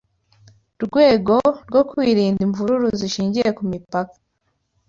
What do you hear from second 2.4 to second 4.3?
imvururu zishingiye ku mipaka